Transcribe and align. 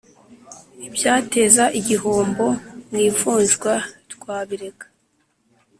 ibyateza 0.87 1.63
igihombo 1.79 2.45
mu 2.89 2.97
ivunjwa 3.07 3.73
twabireka 4.13 4.85